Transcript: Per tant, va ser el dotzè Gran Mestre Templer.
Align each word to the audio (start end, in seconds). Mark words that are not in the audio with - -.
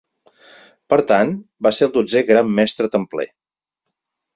Per 0.93 0.99
tant, 1.11 1.35
va 1.67 1.75
ser 1.83 1.87
el 1.91 1.95
dotzè 2.01 2.27
Gran 2.33 2.53
Mestre 2.59 2.95
Templer. 2.97 3.33